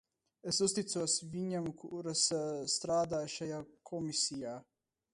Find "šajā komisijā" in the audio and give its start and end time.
3.37-4.61